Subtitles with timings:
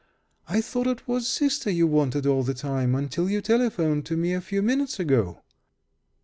[0.49, 4.33] I thought it was sister you wanted all the time, until you telephoned to me
[4.33, 5.43] a few minutes ago!"